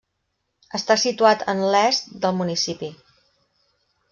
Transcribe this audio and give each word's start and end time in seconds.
Està 0.77 0.95
situat 1.01 1.45
en 1.53 1.61
l'est 1.75 2.09
del 2.25 2.35
municipi. 2.41 2.93